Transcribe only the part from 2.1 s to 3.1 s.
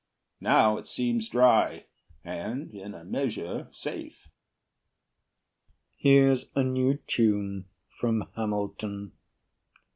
And in a